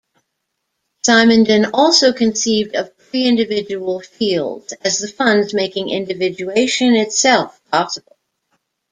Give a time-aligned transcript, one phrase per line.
[1.05, 8.17] Simondon also conceived of "pre-individual fields" as the funds making individuation itself possible.